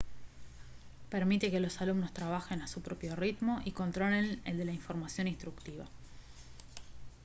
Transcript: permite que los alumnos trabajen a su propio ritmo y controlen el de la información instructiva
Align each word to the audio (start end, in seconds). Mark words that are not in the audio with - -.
permite 1.11 1.51
que 1.51 1.59
los 1.59 1.79
alumnos 1.79 2.11
trabajen 2.11 2.63
a 2.63 2.67
su 2.67 2.81
propio 2.81 3.15
ritmo 3.15 3.61
y 3.65 3.71
controlen 3.71 4.41
el 4.45 4.57
de 4.57 4.65
la 4.65 4.71
información 4.71 5.27
instructiva 5.27 5.85